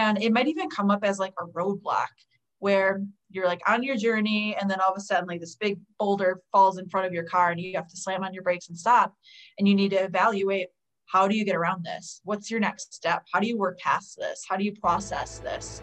[0.00, 2.06] And it might even come up as like a roadblock
[2.58, 5.78] where you're like on your journey and then all of a sudden like this big
[5.98, 8.68] boulder falls in front of your car and you have to slam on your brakes
[8.70, 9.14] and stop.
[9.58, 10.68] And you need to evaluate
[11.04, 12.22] how do you get around this?
[12.24, 13.24] What's your next step?
[13.30, 14.42] How do you work past this?
[14.48, 15.82] How do you process this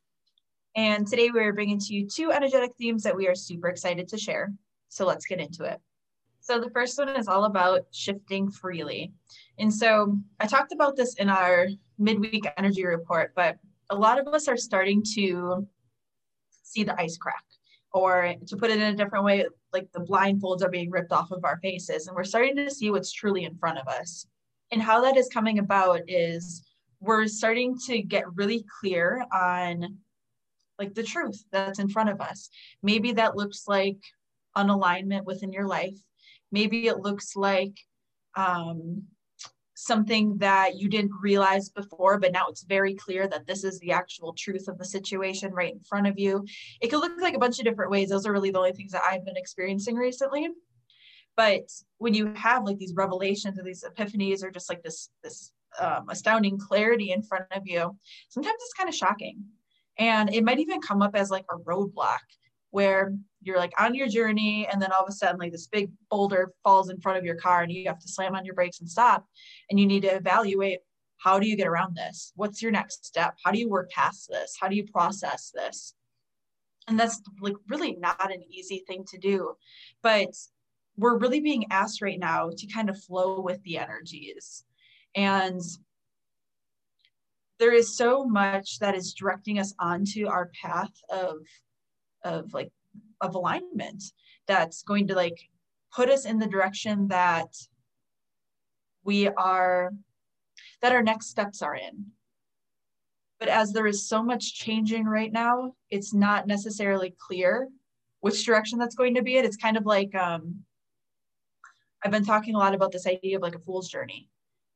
[0.75, 4.17] And today we're bringing to you two energetic themes that we are super excited to
[4.17, 4.51] share.
[4.89, 5.79] So let's get into it.
[6.39, 9.11] So the first one is all about shifting freely.
[9.59, 11.67] And so I talked about this in our
[11.99, 13.57] midweek energy report, but
[13.89, 15.67] a lot of us are starting to
[16.63, 17.43] see the ice crack.
[17.93, 21.31] Or to put it in a different way, like the blindfolds are being ripped off
[21.31, 24.25] of our faces, and we're starting to see what's truly in front of us.
[24.71, 26.63] And how that is coming about is
[27.01, 29.97] we're starting to get really clear on
[30.81, 32.49] like the truth that's in front of us.
[32.81, 33.97] Maybe that looks like
[34.57, 35.97] unalignment within your life.
[36.51, 37.77] Maybe it looks like
[38.35, 39.03] um,
[39.75, 43.91] something that you didn't realize before, but now it's very clear that this is the
[43.91, 46.45] actual truth of the situation right in front of you.
[46.81, 48.09] It could look like a bunch of different ways.
[48.09, 50.49] Those are really the only things that I've been experiencing recently.
[51.37, 55.51] But when you have like these revelations or these epiphanies or just like this this
[55.79, 57.97] um, astounding clarity in front of you,
[58.29, 59.45] sometimes it's kind of shocking
[60.01, 62.25] and it might even come up as like a roadblock
[62.71, 63.13] where
[63.43, 66.51] you're like on your journey and then all of a sudden like this big boulder
[66.63, 68.89] falls in front of your car and you have to slam on your brakes and
[68.89, 69.25] stop.
[69.69, 70.79] And you need to evaluate
[71.17, 72.33] how do you get around this?
[72.35, 73.35] What's your next step?
[73.43, 74.55] How do you work past this?
[74.59, 75.93] How do you process this?
[76.87, 79.53] And that's like really not an easy thing to do
[80.01, 80.29] but
[80.97, 84.65] we're really being asked right now to kind of flow with the energies.
[85.15, 85.61] And
[87.61, 91.37] there is so much that is directing us onto our path of
[92.23, 92.71] of like
[93.21, 94.03] of alignment
[94.47, 95.39] that's going to like
[95.95, 97.53] put us in the direction that
[99.03, 99.91] we are
[100.81, 102.07] that our next steps are in.
[103.39, 107.69] But as there is so much changing right now it's not necessarily clear
[108.21, 109.45] which direction that's going to be it.
[109.45, 110.63] It's kind of like um
[112.03, 114.27] i've been talking a lot about this idea of like a fool's journey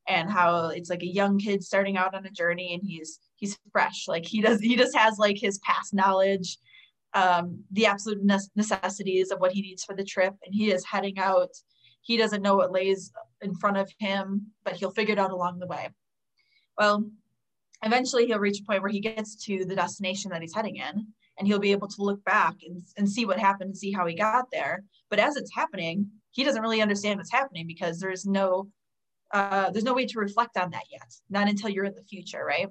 [0.08, 3.58] and how it's like a young kid starting out on a journey and he's he's
[3.72, 4.08] fresh.
[4.08, 6.58] Like he does he just has like his past knowledge
[7.14, 8.22] um, the absolute
[8.56, 11.50] necessities of what he needs for the trip and he is heading out.
[12.02, 13.12] He doesn't know what lays
[13.42, 15.90] in front of him but he'll figure it out along the way.
[16.78, 17.06] Well
[17.84, 21.08] eventually he'll reach a point where he gets to the destination that he's heading in
[21.38, 24.06] and he'll be able to look back and, and see what happened and see how
[24.06, 24.84] he got there.
[25.10, 28.68] But as it's happening he doesn't really understand what's happening because there's no
[29.36, 32.46] uh, there's no way to reflect on that yet, not until you're in the future,
[32.46, 32.70] right?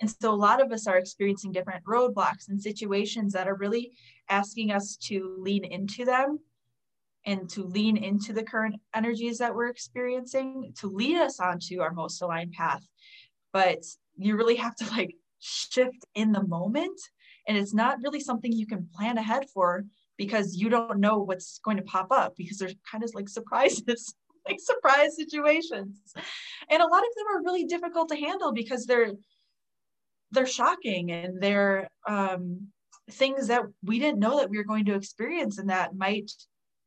[0.00, 3.92] And so a lot of us are experiencing different roadblocks and situations that are really
[4.28, 6.40] asking us to lean into them
[7.24, 11.92] and to lean into the current energies that we're experiencing to lead us onto our
[11.92, 12.84] most aligned path.
[13.52, 13.84] But
[14.16, 17.00] you really have to like shift in the moment.
[17.46, 19.84] And it's not really something you can plan ahead for
[20.18, 24.12] because you don't know what's going to pop up because there's kind of like surprises
[24.48, 25.98] like surprise situations.
[26.70, 29.12] And a lot of them are really difficult to handle because they're
[30.30, 32.68] they're shocking and they're um,
[33.10, 36.30] things that we didn't know that we were going to experience and that might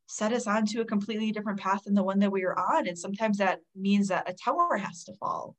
[0.07, 2.87] set us onto a completely different path than the one that we were on.
[2.87, 5.55] And sometimes that means that a tower has to fall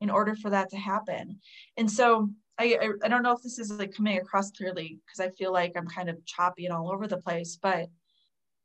[0.00, 1.38] in order for that to happen.
[1.76, 5.20] And so I, I, I don't know if this is like coming across clearly because
[5.20, 7.88] I feel like I'm kind of choppy and all over the place, but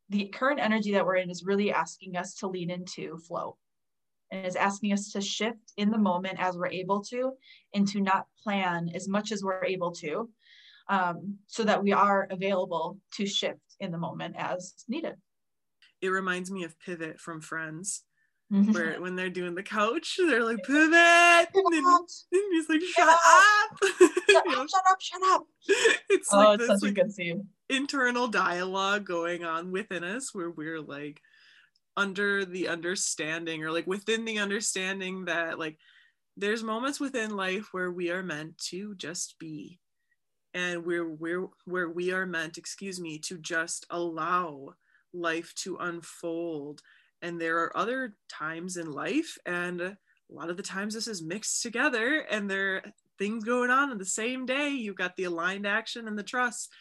[0.10, 3.58] the current energy that we're in is really asking us to lean into flow.
[4.32, 7.34] And is asking us to shift in the moment as we're able to
[7.74, 10.30] and to not plan as much as we're able to
[10.90, 15.16] um, so that we are available to shift in the moment as needed.
[16.02, 18.04] It reminds me of pivot from friends
[18.52, 18.72] mm-hmm.
[18.72, 23.78] where when they're doing the couch they're like pivot and, and he's like shut up.
[24.30, 25.44] shut up shut up shut up.
[26.10, 27.48] It's oh, like it's this, such like, a good scene.
[27.70, 31.22] internal dialogue going on within us where we're like
[31.98, 35.78] under the understanding or like within the understanding that like
[36.38, 39.80] there's moments within life where we are meant to just be
[40.54, 44.74] and where we're where we are meant excuse me to just allow
[45.14, 46.82] life to unfold
[47.22, 49.98] and there are other times in life and a
[50.30, 52.84] lot of the times this is mixed together and there are
[53.18, 54.70] things going on in the same day.
[54.70, 56.72] You've got the aligned action and the trust.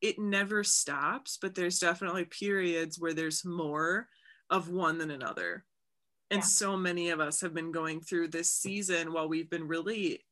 [0.00, 4.08] It never stops, but there's definitely periods where there's more
[4.48, 5.64] of one than another.
[6.30, 6.46] And yeah.
[6.46, 10.24] so many of us have been going through this season while we've been really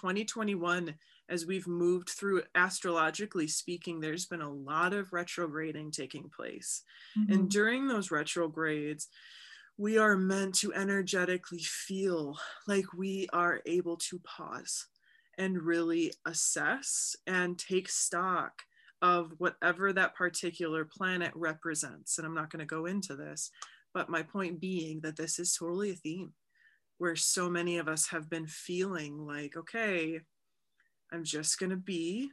[0.00, 0.94] 2021
[1.28, 6.82] as we've moved through astrologically speaking there's been a lot of retrograding taking place
[7.18, 7.32] mm-hmm.
[7.32, 9.08] and during those retrogrades
[9.78, 14.86] we are meant to energetically feel like we are able to pause
[15.38, 18.62] and really assess and take stock
[19.02, 22.16] of whatever that particular planet represents.
[22.16, 23.50] And I'm not going to go into this,
[23.92, 26.32] but my point being that this is totally a theme
[26.98, 30.20] where so many of us have been feeling like, okay,
[31.12, 32.30] I'm just going to be.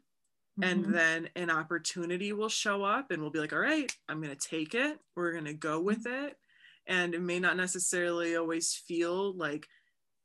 [0.60, 0.69] Mm-hmm.
[0.69, 4.36] And then an opportunity will show up and we'll be like, all right, I'm going
[4.36, 5.00] to take it.
[5.15, 6.27] We're going to go with mm-hmm.
[6.27, 6.38] it
[6.88, 9.68] and it may not necessarily always feel like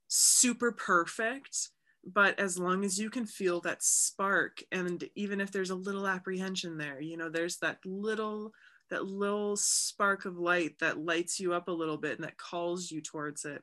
[0.08, 1.70] super perfect
[2.04, 6.06] but as long as you can feel that spark and even if there's a little
[6.06, 8.52] apprehension there you know there's that little
[8.90, 12.90] that little spark of light that lights you up a little bit and that calls
[12.90, 13.62] you towards it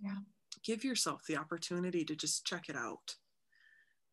[0.00, 0.16] yeah
[0.64, 3.14] give yourself the opportunity to just check it out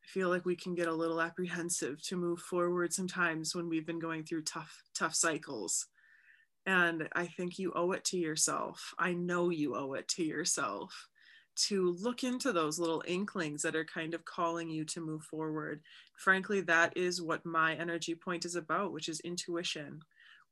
[0.04, 3.86] i feel like we can get a little apprehensive to move forward sometimes when we've
[3.86, 5.88] been going through tough tough cycles
[6.66, 8.94] and I think you owe it to yourself.
[8.98, 11.08] I know you owe it to yourself
[11.68, 15.81] to look into those little inklings that are kind of calling you to move forward.
[16.18, 20.02] Frankly, that is what my energy point is about, which is intuition.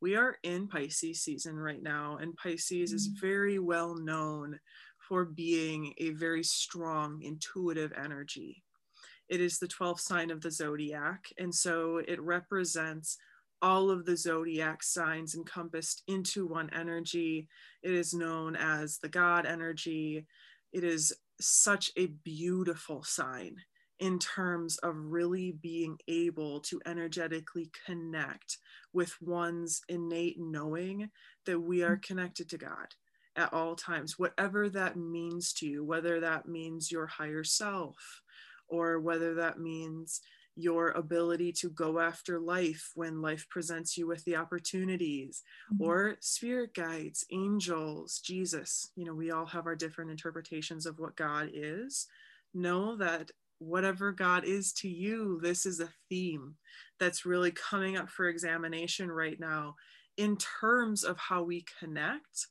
[0.02, 2.96] We are in Pisces season right now, and Pisces mm-hmm.
[2.96, 4.60] is very well known
[5.14, 8.64] for being a very strong, intuitive energy.
[9.30, 13.18] It is the 12th sign of the zodiac, and so it represents
[13.62, 17.48] all of the zodiac signs encompassed into one energy.
[17.84, 20.26] It is known as the God energy.
[20.72, 23.58] It is such a beautiful sign
[24.00, 28.58] in terms of really being able to energetically connect
[28.94, 31.12] with one's innate knowing
[31.46, 32.02] that we are mm.
[32.02, 32.88] connected to God
[33.36, 38.22] at all times, whatever that means to you, whether that means your higher self
[38.68, 40.22] or whether that means
[40.56, 45.42] your ability to go after life when life presents you with the opportunities
[45.74, 45.84] mm-hmm.
[45.84, 51.16] or spirit guides angels jesus you know we all have our different interpretations of what
[51.16, 52.06] god is
[52.54, 56.54] know that whatever god is to you this is a theme
[57.00, 59.74] that's really coming up for examination right now
[60.18, 62.48] in terms of how we connect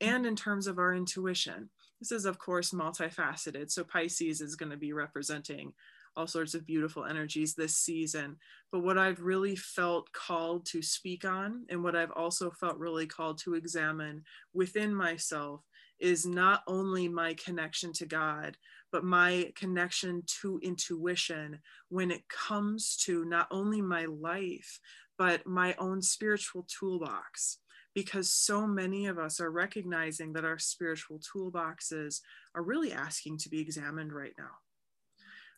[0.00, 1.70] and in terms of our intuition.
[2.00, 3.70] This is of course multifaceted.
[3.70, 5.72] So pisces is going to be representing
[6.16, 8.36] all sorts of beautiful energies this season.
[8.70, 13.06] But what I've really felt called to speak on, and what I've also felt really
[13.06, 15.62] called to examine within myself,
[15.98, 18.56] is not only my connection to God,
[18.92, 24.80] but my connection to intuition when it comes to not only my life,
[25.16, 27.58] but my own spiritual toolbox
[27.94, 32.20] because so many of us are recognizing that our spiritual toolboxes
[32.54, 34.50] are really asking to be examined right now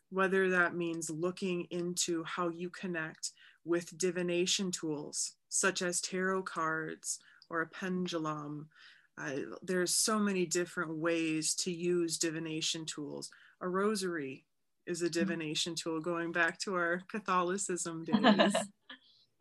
[0.09, 3.31] whether that means looking into how you connect
[3.65, 7.19] with divination tools such as tarot cards
[7.49, 8.69] or a pendulum.
[9.17, 9.31] Uh,
[9.61, 13.29] there's so many different ways to use divination tools.
[13.61, 14.45] A rosary
[14.85, 15.19] is a mm-hmm.
[15.19, 18.55] divination tool going back to our Catholicism days.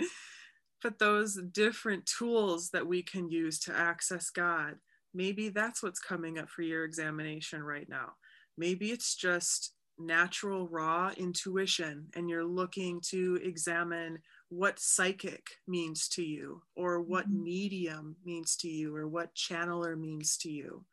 [0.83, 4.77] but those different tools that we can use to access God,
[5.15, 8.13] maybe that's what's coming up for your examination right now.
[8.59, 14.19] Maybe it's just natural raw intuition and you're looking to examine
[14.51, 17.45] what psychic means to you or what mm-hmm.
[17.45, 20.85] medium means to you or what channeler means to you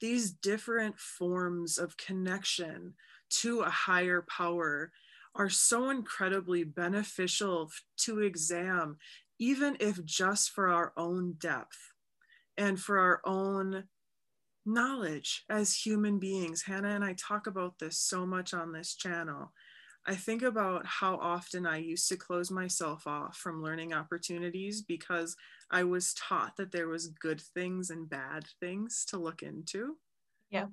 [0.00, 2.94] these different forms of connection
[3.28, 4.90] to a higher power
[5.34, 8.96] are so incredibly beneficial to exam
[9.38, 11.92] even if just for our own depth
[12.58, 13.84] and for our own
[14.66, 16.62] knowledge as human beings.
[16.62, 19.52] Hannah and I talk about this so much on this channel.
[20.06, 25.36] I think about how often I used to close myself off from learning opportunities because
[25.70, 29.96] I was taught that there was good things and bad things to look into.
[30.50, 30.66] Yeah.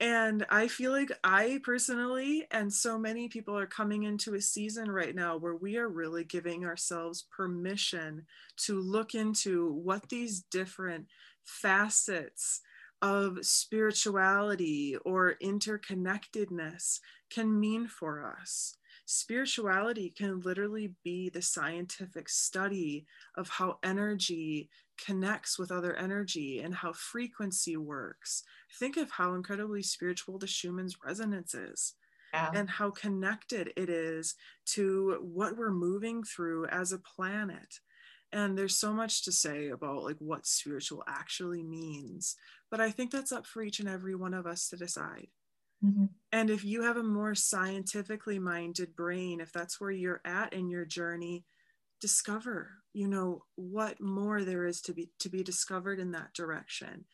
[0.00, 4.90] And I feel like I personally and so many people are coming into a season
[4.90, 8.26] right now where we are really giving ourselves permission
[8.58, 11.06] to look into what these different
[11.44, 12.62] facets
[13.02, 18.76] of spirituality or interconnectedness can mean for us.
[19.06, 24.70] Spirituality can literally be the scientific study of how energy
[25.04, 28.44] connects with other energy and how frequency works.
[28.78, 31.94] Think of how incredibly spiritual the Schumann's resonance is.
[32.32, 32.50] Yeah.
[32.54, 37.80] And how connected it is to what we're moving through as a planet
[38.32, 42.36] and there's so much to say about like what spiritual actually means
[42.70, 45.28] but i think that's up for each and every one of us to decide
[45.84, 46.06] mm-hmm.
[46.32, 50.68] and if you have a more scientifically minded brain if that's where you're at in
[50.68, 51.44] your journey
[52.00, 57.04] discover you know what more there is to be to be discovered in that direction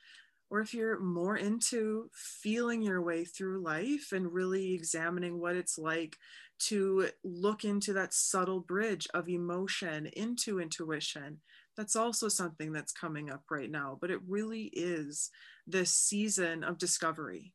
[0.51, 5.79] or if you're more into feeling your way through life and really examining what it's
[5.79, 6.17] like
[6.59, 11.41] to look into that subtle bridge of emotion into intuition,
[11.77, 13.99] that's also something that's coming up right now.
[14.01, 15.31] But it really is
[15.67, 17.53] this season of discovery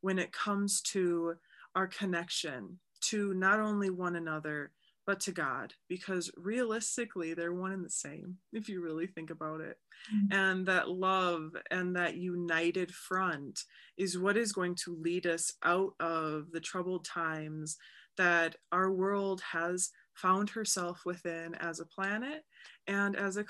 [0.00, 1.34] when it comes to
[1.74, 4.72] our connection to not only one another,
[5.06, 9.60] but to God, because realistically, they're one and the same if you really think about
[9.60, 9.78] it.
[10.12, 10.38] Mm-hmm.
[10.38, 13.60] And that love and that united front
[13.96, 17.76] is what is going to lead us out of the troubled times
[18.18, 22.42] that our world has found herself within as a planet
[22.86, 23.44] and as a,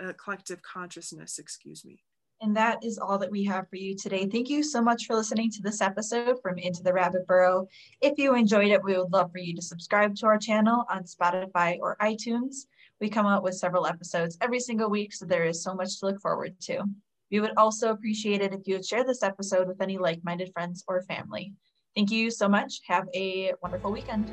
[0.00, 2.00] a collective consciousness, excuse me.
[2.42, 4.26] And that is all that we have for you today.
[4.26, 7.68] Thank you so much for listening to this episode from Into the Rabbit Burrow.
[8.00, 11.04] If you enjoyed it, we would love for you to subscribe to our channel on
[11.04, 12.66] Spotify or iTunes.
[12.98, 16.06] We come out with several episodes every single week, so there is so much to
[16.06, 16.84] look forward to.
[17.30, 20.50] We would also appreciate it if you would share this episode with any like minded
[20.54, 21.52] friends or family.
[21.94, 22.80] Thank you so much.
[22.86, 24.32] Have a wonderful weekend.